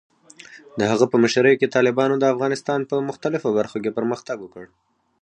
[0.79, 4.65] د هغه په مشرۍ کې، طالبانو د افغانستان په مختلفو برخو کې پرمختګ وکړ.